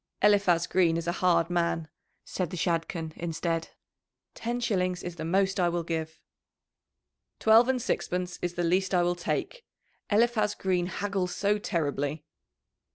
"Eliphaz 0.23 0.65
Green 0.65 0.97
is 0.97 1.05
a 1.05 1.11
hard 1.21 1.47
man," 1.51 1.87
said 2.25 2.49
the 2.49 2.57
Shadchan 2.57 3.13
instead. 3.17 3.69
"Ten 4.33 4.59
shillings 4.59 5.03
is 5.03 5.15
the 5.17 5.23
most 5.25 5.59
I 5.59 5.69
will 5.69 5.83
give!" 5.83 6.19
"Twelve 7.37 7.69
and 7.69 7.79
sixpence 7.79 8.39
is 8.41 8.55
the 8.55 8.63
least 8.63 8.95
I 8.95 9.03
will 9.03 9.13
take. 9.13 9.63
Eliphaz 10.09 10.55
Green 10.55 10.87
haggles 10.87 11.35
so 11.35 11.59
terribly." 11.59 12.25